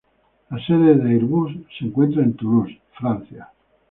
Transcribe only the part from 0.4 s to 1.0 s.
La sede